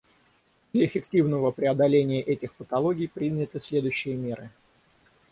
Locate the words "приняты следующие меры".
3.07-4.49